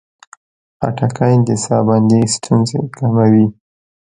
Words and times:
خټکی 0.79 1.35
د 1.47 1.49
ساه 1.63 1.81
بندي 1.87 2.21
ستونزې 2.35 2.79
کموي. 2.97 3.45